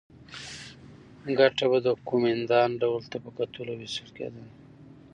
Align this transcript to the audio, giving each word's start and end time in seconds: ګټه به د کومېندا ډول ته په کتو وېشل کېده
ګټه 1.39 1.65
به 1.71 1.77
د 1.85 1.87
کومېندا 2.09 2.61
ډول 2.81 3.03
ته 3.11 3.17
په 3.23 3.29
کتو 3.37 3.59
وېشل 3.79 4.09
کېده 4.17 4.43